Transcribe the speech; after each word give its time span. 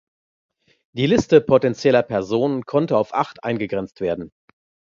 Die 0.93 1.05
Liste 1.05 1.41
potentieller 1.41 2.01
Personen 2.01 2.65
konnte 2.65 2.97
auf 2.97 3.13
acht 3.13 3.43
eingegrenzt 3.43 4.01
werden. 4.01 4.31